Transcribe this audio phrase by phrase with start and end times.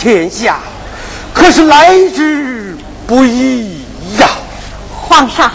[0.00, 0.60] 天下，
[1.34, 2.74] 可是来之
[3.06, 3.82] 不易
[4.18, 4.26] 呀！
[4.98, 5.52] 皇上，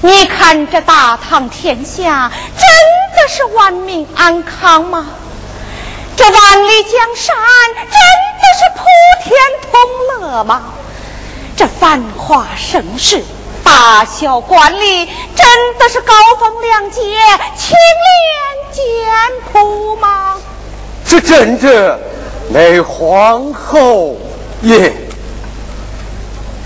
[0.00, 2.62] 你看这大唐天下，真
[3.16, 5.08] 的是万民安康吗？
[6.14, 7.34] 这万里江山，
[7.74, 7.98] 真
[8.38, 8.84] 的是普
[9.24, 9.34] 天
[9.72, 10.62] 同乐吗？
[11.56, 13.24] 这繁华盛世。
[13.64, 17.00] 大小官吏真的是高风亮节、
[17.56, 17.76] 清
[18.20, 20.36] 廉简朴吗？
[21.04, 21.98] 这真者
[22.50, 24.16] 乃皇后
[24.62, 24.92] 也。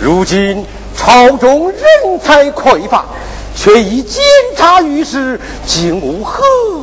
[0.01, 0.65] 如今
[0.97, 1.81] 朝中人
[2.23, 3.07] 才匮乏，
[3.55, 4.23] 却已监
[4.57, 6.43] 察御史，竟无合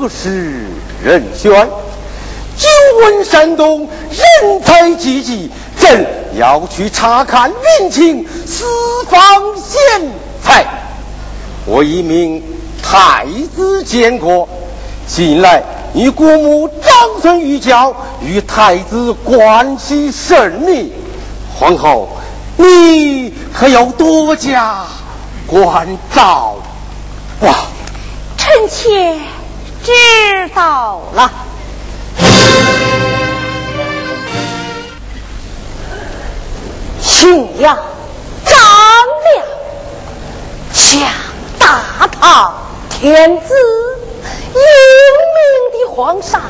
[0.10, 0.66] 适
[1.04, 1.70] 人选。
[2.56, 2.68] 久
[3.02, 5.52] 闻山东人才济济。
[5.80, 6.06] 朕
[6.38, 8.64] 要去查看民情，四
[9.10, 10.12] 方贤
[10.42, 10.66] 才。
[11.66, 12.42] 我一名
[12.82, 13.26] 太
[13.56, 14.48] 子见过，
[15.08, 15.64] 近来
[15.94, 17.94] 你姑母长孙玉娇
[18.26, 20.94] 与太子关系甚密，
[21.54, 22.10] 皇后
[22.58, 24.86] 你可要多加
[25.46, 26.56] 关照
[27.42, 27.54] 哇！
[28.38, 29.20] 臣妾
[29.84, 29.92] 知
[30.56, 31.32] 道了。
[37.02, 37.78] 信阳
[38.46, 38.56] 张
[39.36, 39.46] 良
[40.74, 41.00] 向
[41.58, 42.54] 大唐
[42.90, 43.54] 天子
[44.54, 44.62] 英
[45.34, 45.42] 明
[45.72, 46.42] 的皇上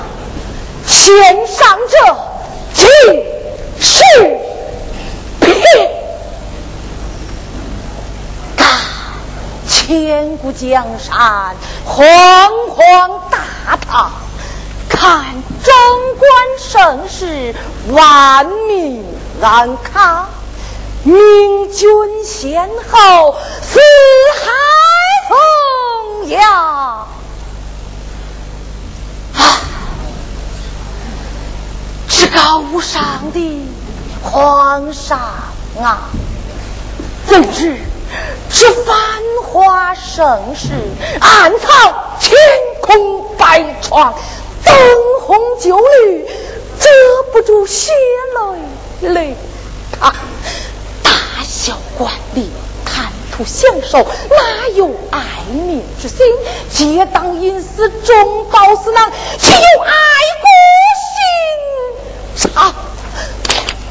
[0.88, 1.98] 献上这
[2.74, 2.88] 金
[3.80, 4.04] 世
[5.40, 5.54] 品，
[8.56, 8.80] 看
[9.68, 12.06] 千古江山，煌
[12.70, 14.12] 煌大唐，
[14.90, 15.26] 看
[15.64, 15.74] 中
[16.18, 17.56] 观盛世，
[17.92, 19.04] 万民
[19.42, 20.30] 安康。
[21.06, 23.80] 明君先后，四
[24.40, 24.52] 海
[25.28, 26.42] 风扬。
[29.36, 29.60] 啊！
[32.08, 33.68] 至高无上的
[34.22, 35.20] 皇上
[35.82, 36.10] 啊！
[37.28, 37.78] 怎知
[38.50, 38.96] 这繁
[39.44, 40.70] 华盛世，
[41.20, 42.32] 暗藏乾
[42.82, 44.14] 坤百疮，
[44.64, 44.76] 灯
[45.22, 46.26] 红酒绿，
[46.80, 46.90] 遮
[47.32, 47.92] 不住血
[49.02, 49.36] 泪泪
[50.00, 50.14] 啊！
[51.02, 51.12] 大
[51.44, 52.46] 小官吏
[52.86, 55.22] 贪图享受，哪有爱
[55.52, 56.18] 民之心？
[56.70, 60.46] 皆当因私中饱私囊，岂有爱国
[61.10, 61.18] 心？
[62.56, 62.74] 啊！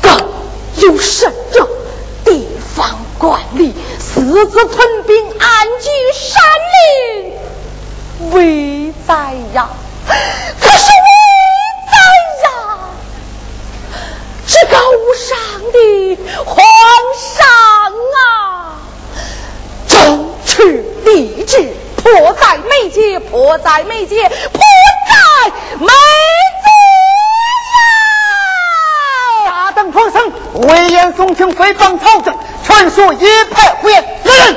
[0.02, 0.10] 更
[0.76, 1.68] 有甚者，
[2.24, 6.42] 地方官吏私自屯兵，安居山
[6.74, 9.68] 林，危在呀！
[10.06, 11.08] 可是危
[11.86, 11.94] 在
[12.42, 12.46] 呀！
[14.46, 15.38] 至高无上
[15.72, 15.76] 的
[16.44, 16.56] 皇
[17.16, 17.46] 上
[18.18, 18.20] 啊，
[19.88, 24.60] 正持立志，迫在眉睫，迫在眉睫，迫
[25.08, 25.92] 在眉睫
[29.44, 29.46] 呀！
[29.46, 29.92] 大等
[30.54, 34.56] 危言耸听，诽谤朝政，传说一派胡言，来人，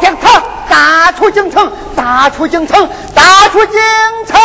[0.00, 3.80] 将他打出京城，打出京城，打出京
[4.26, 4.40] 城。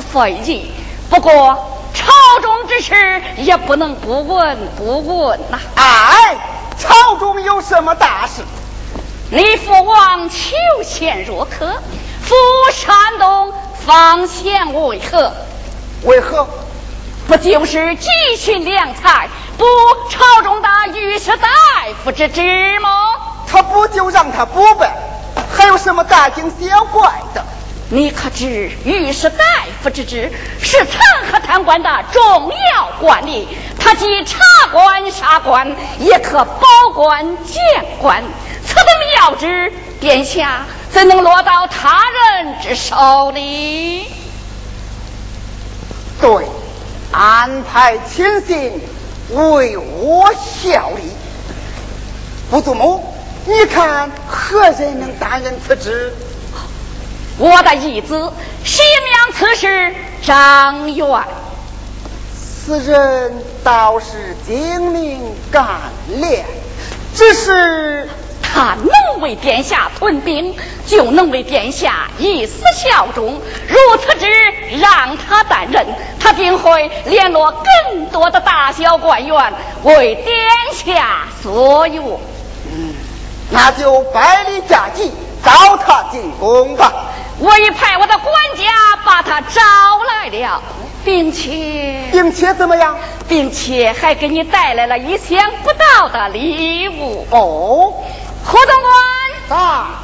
[0.00, 0.70] 费劲，
[1.10, 1.32] 不过
[1.94, 5.58] 朝中之事也不能不问不问呐。
[5.74, 6.36] 哎，
[6.78, 8.42] 朝中有什么大事？
[9.30, 10.54] 你父王求
[10.84, 11.66] 贤若渴，
[12.22, 12.34] 赴
[12.72, 13.52] 山东
[13.86, 15.32] 访贤为何？
[16.04, 16.46] 为何？
[17.26, 19.28] 不就是急寻良才，
[19.58, 19.66] 不
[20.08, 21.48] 朝中的御史大
[22.02, 22.88] 夫之职吗？
[23.46, 24.90] 他不就让他补呗？
[25.54, 27.44] 还有什么大惊小怪的？
[27.90, 29.44] 你可知御史大
[29.82, 30.30] 夫之职
[30.60, 30.98] 是弹
[31.30, 33.46] 劾贪官的重要官吏，
[33.78, 34.38] 他既查
[34.72, 37.62] 官杀官，也可保官见
[38.00, 38.22] 官。
[38.66, 38.84] 此等
[39.16, 44.06] 要职，殿下怎能落到他人之手里？
[46.20, 46.46] 对，
[47.12, 48.80] 安排亲信
[49.30, 51.02] 为我效力。
[52.50, 53.14] 傅祖母，
[53.46, 56.12] 你看何人能担任此职？
[57.38, 58.32] 我的义子，
[58.64, 58.77] 西
[59.38, 61.22] 凉刺史张元，
[62.34, 65.20] 此人倒是精明
[65.52, 65.64] 干
[66.08, 66.44] 练，
[67.14, 68.08] 只是
[68.42, 73.40] 他能为殿下屯兵，就能为殿下以死效忠。
[73.68, 74.26] 如此之，
[74.80, 75.86] 让他担任，
[76.18, 79.52] 他定会联络更多的大小官员，
[79.84, 80.36] 为殿
[80.72, 82.20] 下所用。
[82.72, 82.92] 嗯，
[83.50, 85.12] 那就百里加急，
[85.44, 86.92] 找他进宫吧。
[87.38, 89.60] 我已派我的管家把他招
[90.08, 90.62] 来了。
[91.04, 92.98] 并且，并且怎么样？
[93.28, 97.94] 并且还给你带来了意想不到的礼物哦！
[98.44, 98.74] 胡总
[99.48, 100.02] 管，啊！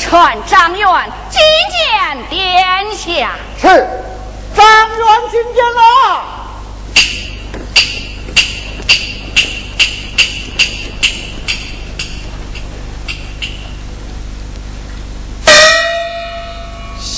[0.00, 1.38] 传张元觐
[1.70, 3.36] 见殿下。
[3.60, 3.68] 是，
[4.56, 6.39] 张元觐见了。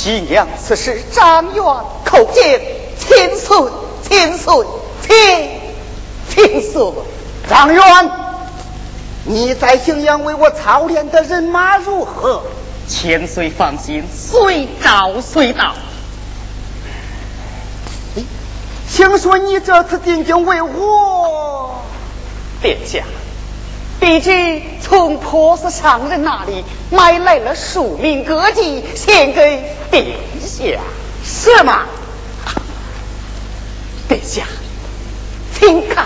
[0.03, 1.63] 喜娘此时张元
[2.05, 2.61] 叩见
[2.99, 3.57] 千岁，
[4.03, 4.67] 千岁，
[5.07, 5.61] 千
[6.29, 6.93] 千岁。
[7.49, 8.11] 张元，
[9.25, 12.43] 你在荥阳为我操练的人马如何？
[12.89, 15.73] 千岁放心，随到随到。
[18.91, 21.81] 听说你这次进京为我，
[22.61, 23.05] 殿下。
[24.03, 30.05] 弟侄从婆子商人那里买来了数名歌姬，献给殿
[30.41, 30.81] 下。
[31.25, 31.85] 是吗？
[34.09, 34.43] 殿下，
[35.57, 36.05] 请看。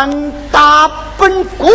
[0.00, 1.68] 敢打本宫。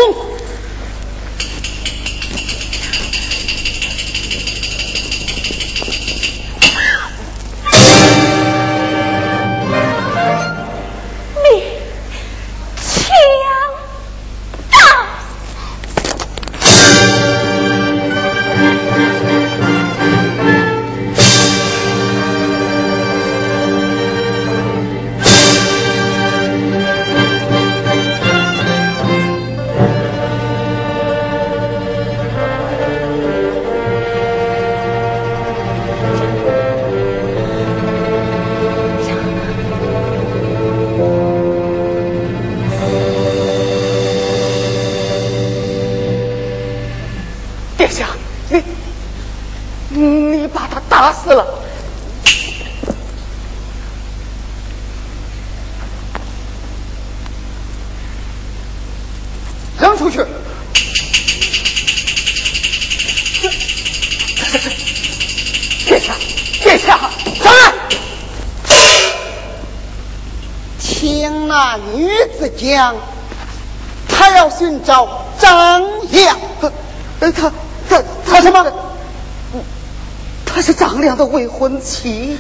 [81.65, 82.37] 婚妻。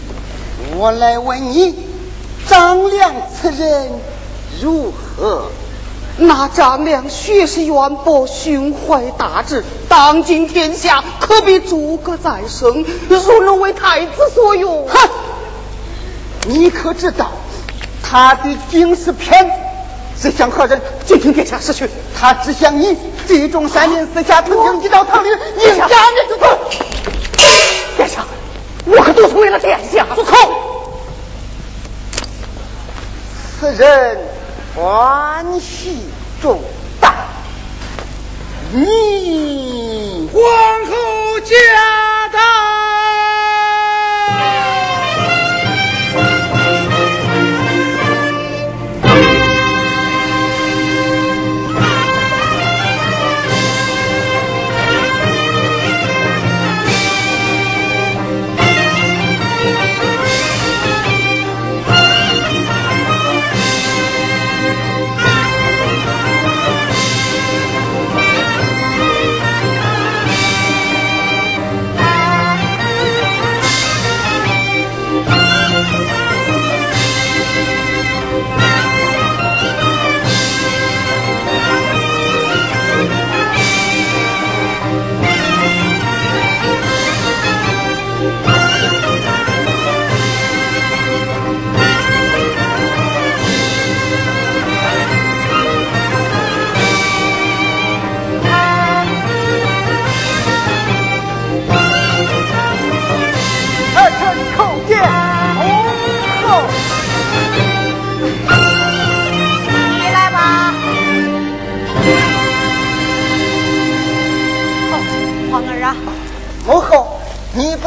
[0.77, 1.73] 我来问你，
[2.47, 3.89] 张良此人
[4.61, 5.49] 如何？
[6.17, 14.87] 那张良学识渊博，胸怀大志，当今天下可比诸葛再生，如能为太子所用。
[14.87, 15.09] 哼！
[16.45, 17.31] 你可知道
[18.03, 19.49] 他的警示片
[20.21, 20.79] 是想何人？
[21.07, 21.89] 就听殿下失去。
[22.15, 22.95] 他只想你
[23.27, 25.89] 这种山林私下曾经一道堂里，你家你之子。
[25.89, 26.24] 殿下，我可
[29.15, 30.05] 都是为了殿下。
[30.15, 30.35] 住口！
[33.59, 34.17] 此人。
[34.75, 35.99] 关系
[36.41, 36.59] 重
[36.99, 37.13] 大，
[38.73, 40.41] 你皇
[40.85, 41.55] 后驾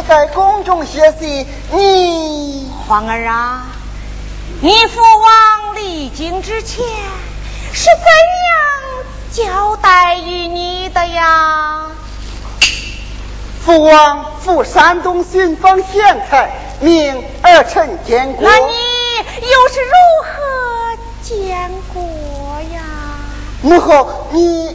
[0.08, 3.66] 在宫中歇息，你皇儿啊，
[4.62, 6.82] 你父王离京之前
[7.74, 8.00] 是怎
[8.46, 11.88] 样交代于你的呀？
[13.66, 18.48] 父王赴山东寻访贤才，命儿臣监国。
[18.48, 18.62] 那你
[19.42, 19.92] 又是如
[20.24, 20.32] 何
[21.22, 22.02] 监国
[22.72, 22.80] 呀？
[23.60, 24.67] 母后，你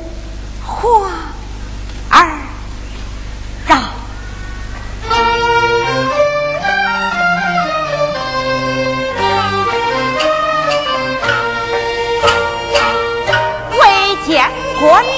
[14.84, 15.13] 见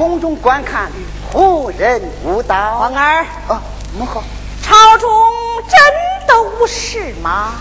[0.00, 0.90] 在宫中观看，
[1.34, 2.78] 无人无道。
[2.78, 3.60] 皇儿，啊，
[3.98, 4.22] 母后，
[4.62, 5.10] 朝中
[5.68, 7.52] 真的无事吗？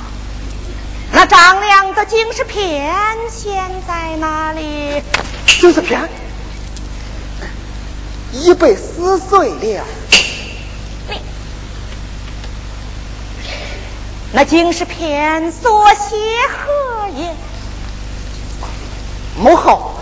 [1.11, 2.95] 那张良的警示片
[3.29, 5.03] 现在哪里？
[5.47, 6.09] 警示片
[8.31, 9.83] 已被撕碎了。
[11.09, 11.21] 你
[14.31, 16.15] 那警示片所写
[16.47, 17.35] 何也？
[19.35, 19.95] 母后，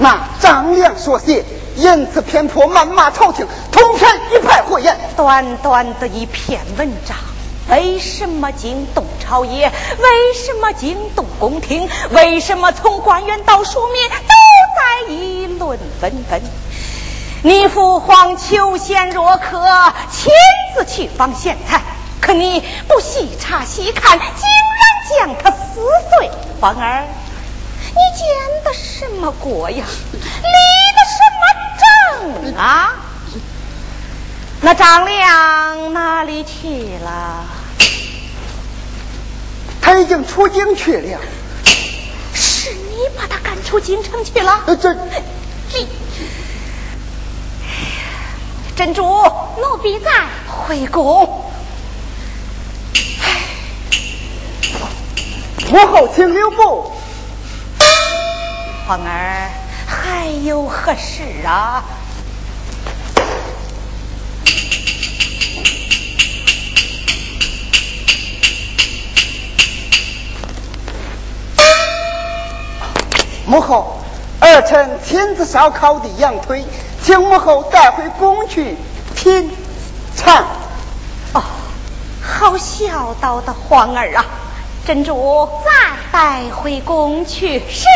[0.00, 1.44] 那张良所写，
[1.76, 4.96] 言辞偏颇谩骂朝廷，通篇一派胡言。
[5.16, 7.16] 短短的一篇文章，
[7.68, 9.66] 为什么惊动朝野？
[9.68, 11.88] 为什么惊动宫廷？
[12.10, 14.16] 为什么从官员到庶民都
[15.08, 16.40] 在议论纷纷？
[17.42, 19.62] 你父皇求贤若渴，
[20.10, 20.32] 亲
[20.76, 21.82] 自去访贤才，
[22.20, 25.80] 可你不细查细看，竟然将他撕
[26.18, 26.30] 碎。
[26.60, 27.04] 皇儿，
[27.90, 28.26] 你见
[28.64, 29.84] 的什么国呀？
[30.12, 31.05] 立的
[32.56, 32.94] 啊？
[34.62, 37.44] 那张良哪里去了？
[39.82, 41.20] 他已经出京去了。
[42.34, 44.62] 是你把他赶出京城去了？
[44.66, 45.86] 呃，这你，
[48.74, 50.10] 珍珠，奴婢在，
[50.46, 51.44] 回宫。
[55.70, 56.92] 母后请留步。
[58.86, 59.50] 皇儿，
[59.86, 61.84] 还有何事啊？
[73.48, 74.00] 母后，
[74.40, 76.64] 儿臣亲自烧烤的羊腿，
[77.02, 78.76] 请母后带回宫去
[79.14, 79.50] 品
[80.16, 80.44] 尝。
[81.32, 81.42] 哦，
[82.20, 84.24] 好孝道的皇儿啊！
[84.84, 85.70] 珍珠，再
[86.10, 87.60] 带回宫去。
[87.70, 87.86] 是。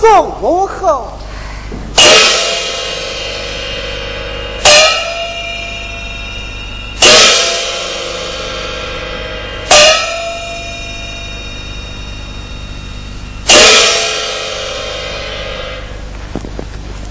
[0.00, 1.18] 宋母后。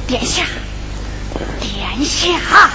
[0.08, 0.46] 殿下，
[1.60, 2.70] 殿下，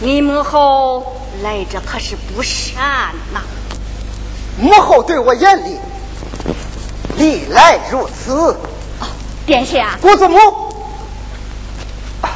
[0.00, 3.40] 你母后来者可是不善呐、
[4.62, 5.76] 母后对我严厉，
[7.16, 8.32] 历来如此。
[9.00, 9.06] 哦，
[9.44, 10.38] 殿下，姑祖母，
[12.20, 12.30] 啊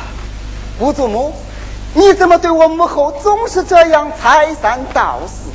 [0.77, 1.33] 姑祖母，
[1.95, 5.51] 你怎么对我母后总是这样拆三道四？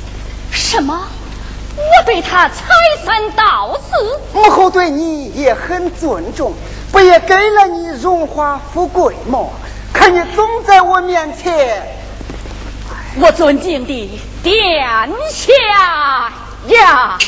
[0.50, 0.98] 什么？
[1.76, 2.54] 我对他拆
[3.04, 4.20] 三道四？
[4.32, 6.54] 母后对你也很尊重，
[6.90, 9.40] 不也给了你荣华富贵吗？
[9.92, 11.86] 可你总在我面前，
[13.20, 16.32] 我尊敬的殿下
[16.68, 17.18] 呀！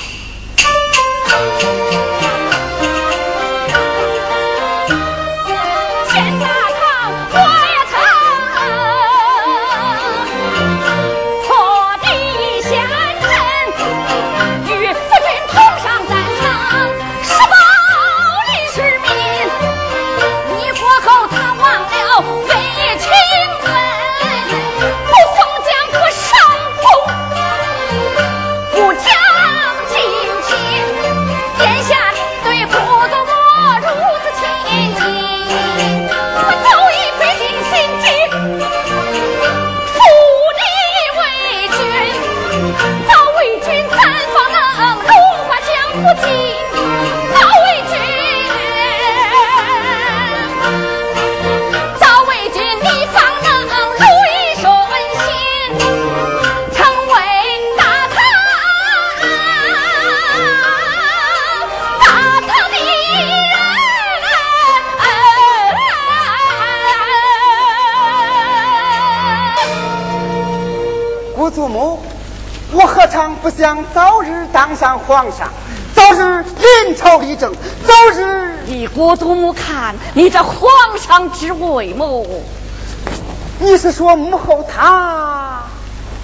[71.74, 72.00] 母，
[72.70, 75.48] 我何尝不想早日当上皇上，
[75.92, 76.44] 早日
[76.86, 77.52] 临朝理政，
[77.84, 82.24] 早日你国祖母看，你这皇上之位么？
[83.58, 85.64] 你是说母后她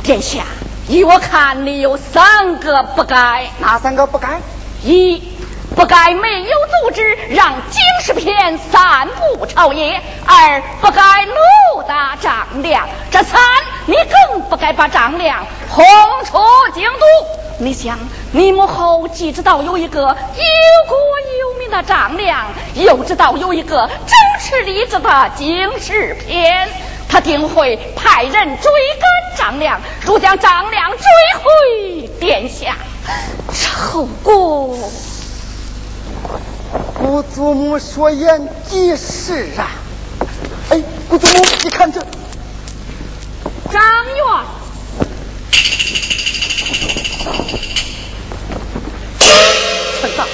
[0.04, 0.44] 殿下，
[0.86, 4.40] 依我看，你有三个不该：哪三个不该？
[4.84, 5.29] 一，
[5.76, 13.40] 不该没有组织让警示片散布朝野；二，不该怒打张良；这三，
[13.86, 15.84] 你更不该把张良轰
[16.24, 16.38] 出
[16.74, 17.06] 京都。
[17.58, 17.98] 你想，
[18.32, 20.08] 你母后既知道有一个忧
[20.88, 20.96] 国
[21.38, 26.68] 忧民的张良，又知道有一个正直理智的金世篇，
[27.08, 30.98] 他定会派人追赶张良，如将张良追
[31.42, 32.76] 回殿下，
[33.92, 34.76] 后果。
[37.00, 39.72] 姑祖母所言极是啊！
[40.68, 41.98] 哎，姑祖母，你看这
[43.72, 44.24] 张元，
[49.98, 50.26] 村长，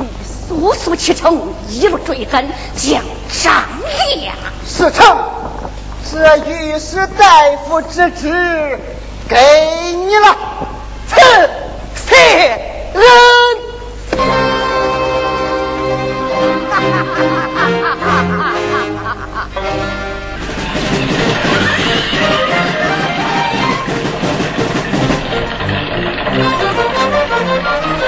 [0.00, 0.08] 你
[0.48, 3.00] 速速启程，一路追赶，将
[3.44, 3.64] 张
[4.20, 4.34] 良。
[4.66, 5.16] 事成，
[6.10, 8.76] 这御史大夫之职
[9.28, 9.36] 给
[9.94, 10.36] 你了，
[11.06, 11.20] 赐
[11.94, 12.16] 谢
[12.92, 13.71] 人。
[27.44, 28.01] Thank you.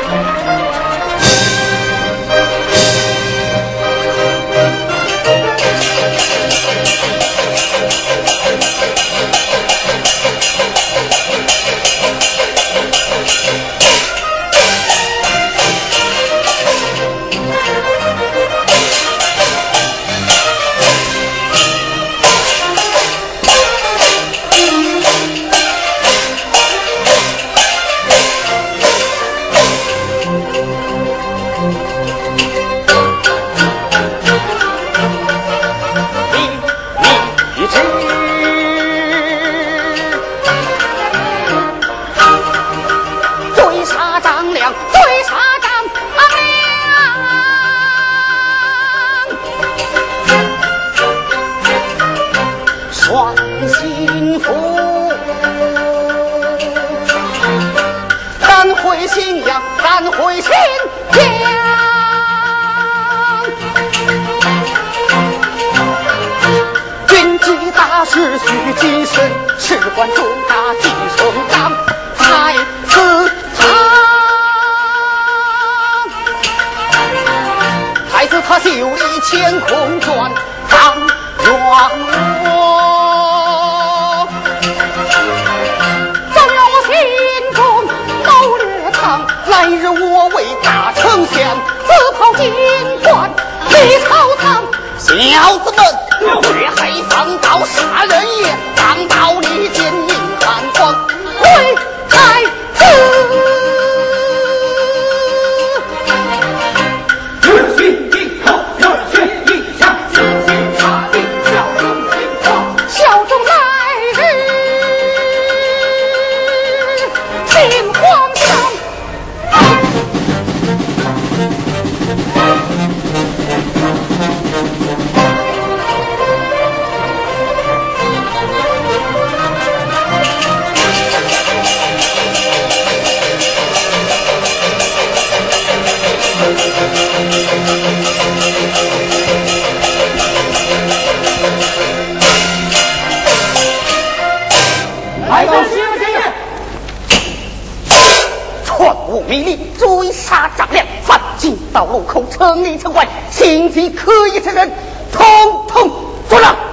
[156.34, 156.63] ¡Hola!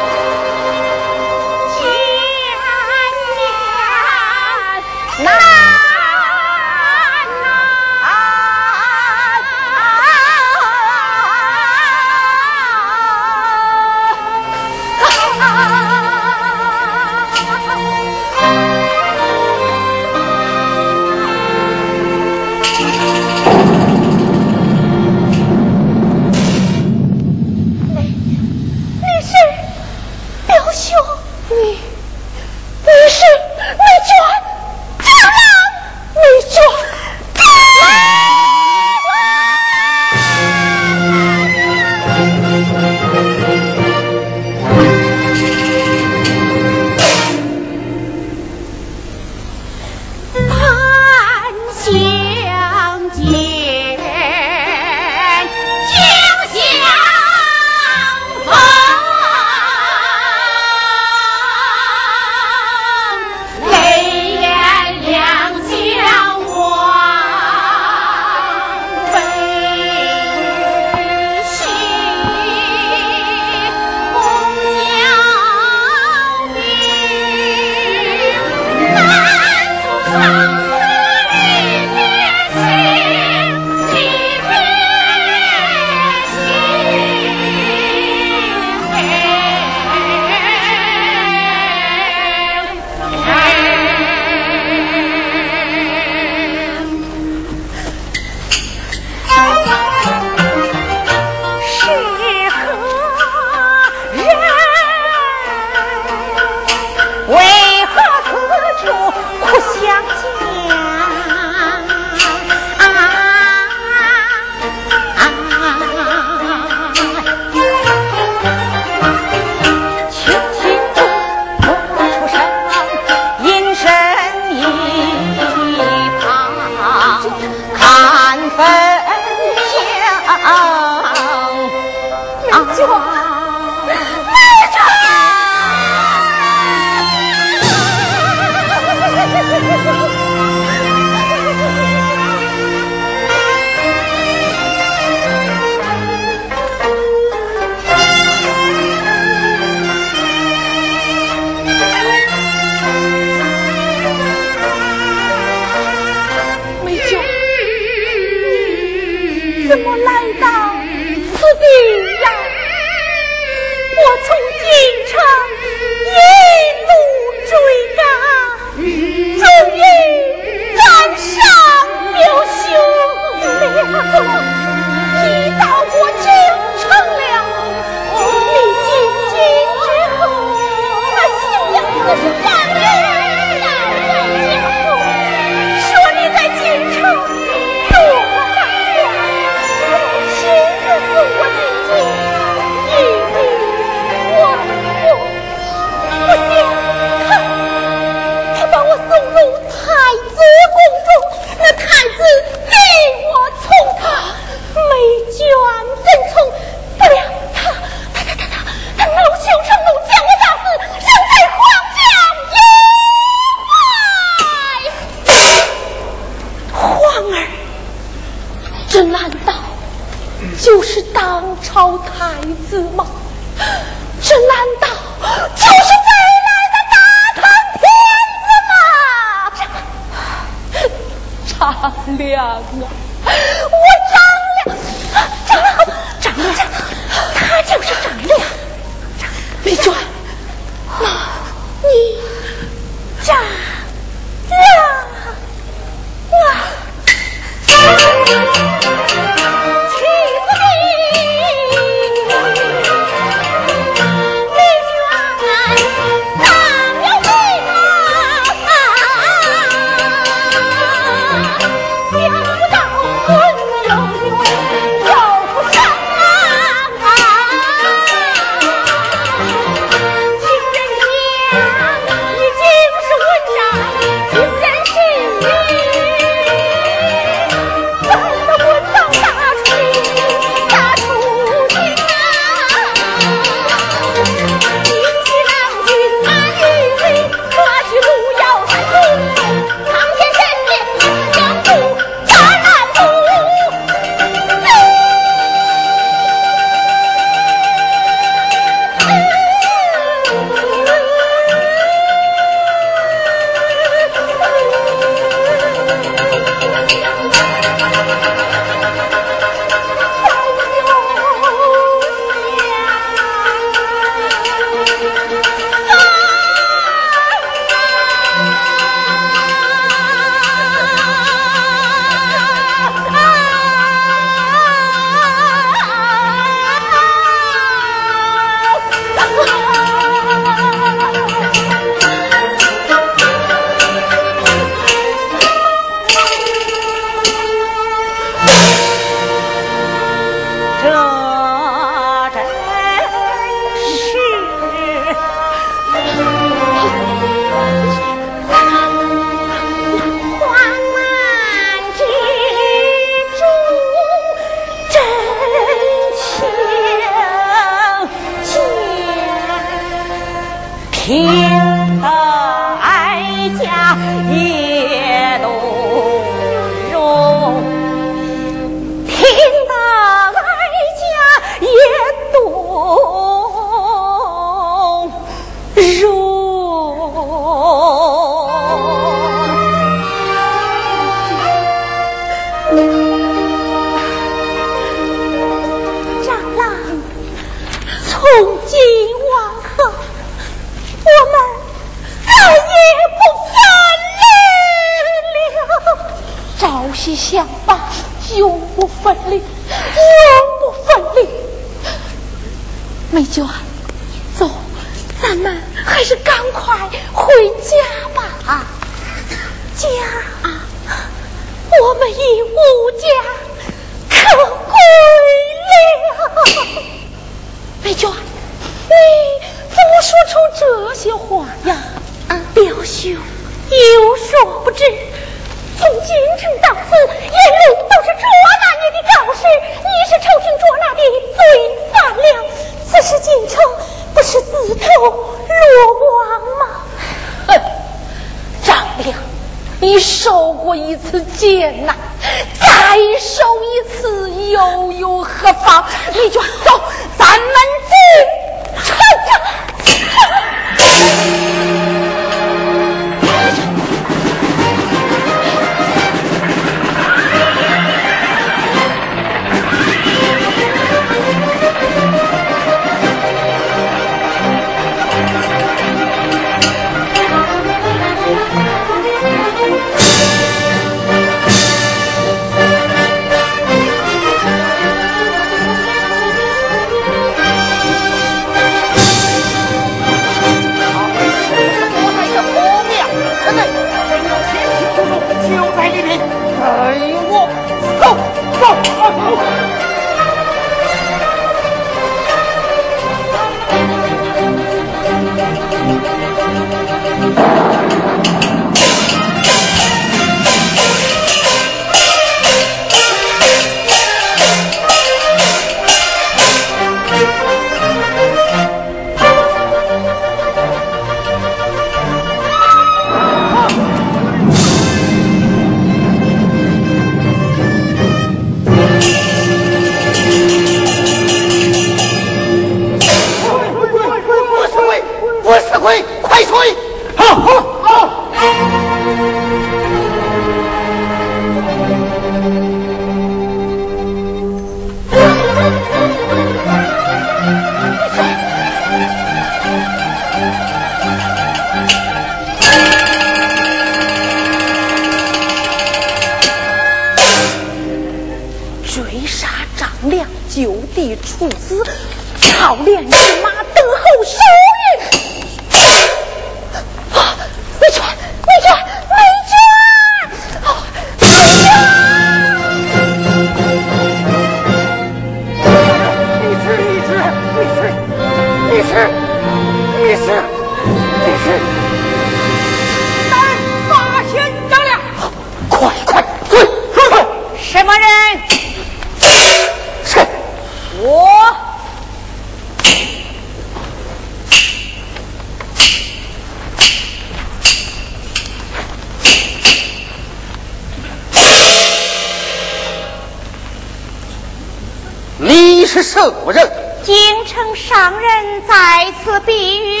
[597.04, 600.00] 京城商人在此避雨。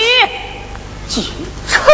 [1.08, 1.24] 京
[1.68, 1.84] 城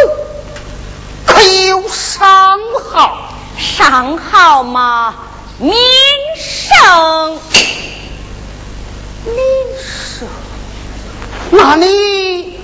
[1.27, 3.35] 可有商号？
[3.59, 5.14] 商号吗？
[5.59, 5.75] 名
[6.37, 7.33] 胜。
[9.25, 9.35] 名
[9.77, 10.29] 胜？
[11.51, 12.61] 那你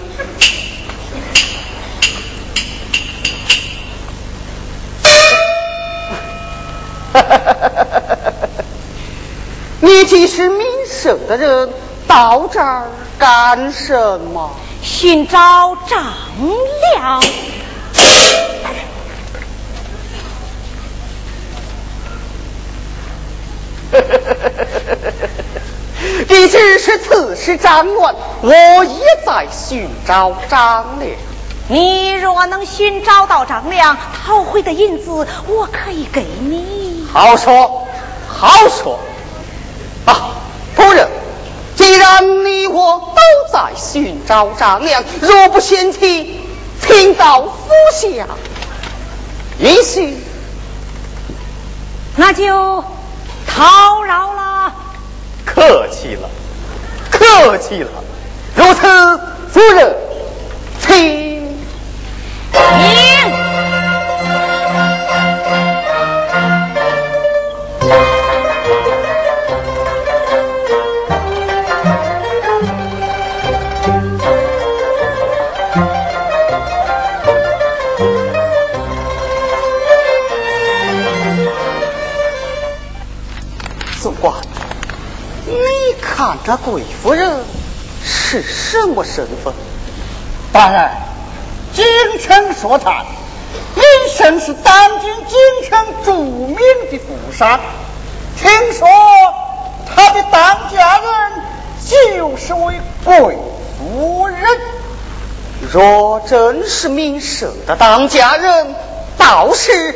[9.80, 10.77] 你既是名。
[10.98, 11.70] 省的人
[12.06, 12.84] 到这儿
[13.18, 14.50] 干什么？
[14.82, 16.04] 寻找张
[16.94, 17.22] 良。
[26.28, 31.10] 你只是此时张元，我也在寻找张良。
[31.68, 37.06] 你若能寻找到张良，讨回的银子我可以给你。
[37.12, 37.86] 好说，
[38.28, 39.00] 好说。
[40.06, 40.37] 夫人，既
[42.08, 46.40] 然你我都在寻找张良，若不嫌弃，
[46.80, 47.50] 请到府
[47.92, 48.08] 下
[49.58, 50.16] 一叙。
[52.16, 52.82] 那就
[53.46, 54.72] 叨扰了。
[55.44, 56.28] 客气了，
[57.10, 57.90] 客气了。
[58.56, 59.20] 如此，
[59.52, 59.96] 夫人，
[60.80, 61.58] 请。
[86.18, 87.44] 看这贵夫人
[88.02, 89.54] 是什么身份？
[90.52, 90.90] 大人，
[91.72, 91.86] 京
[92.20, 93.06] 城说谈，
[93.76, 96.56] 名声是当今京城著名
[96.90, 97.60] 的富商。
[98.36, 98.88] 听说
[99.86, 101.08] 他的当家人
[101.86, 103.38] 就是位贵
[103.78, 104.44] 夫人。
[105.72, 108.74] 若真是名声的当家人，
[109.16, 109.94] 倒是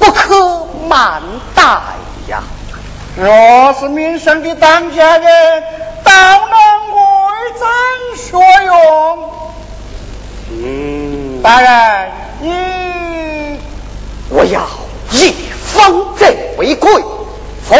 [0.00, 1.22] 不可慢
[1.54, 1.62] 待。
[3.16, 5.62] 若是民生的当家人，
[6.02, 6.58] 倒能
[6.94, 7.00] 为
[7.58, 7.66] 咱
[8.16, 9.30] 所用。
[10.52, 13.60] 嗯，大人，你
[14.28, 14.66] 我要
[15.10, 16.90] 以方正为贵，
[17.68, 17.76] 否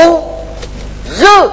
[1.18, 1.52] 热。